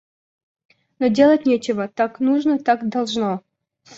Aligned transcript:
Но, 0.97 1.09
делать 1.09 1.45
нечего, 1.45 1.87
так 1.87 2.19
нужно, 2.19 2.57
так 2.57 2.89
должно. 2.89 3.43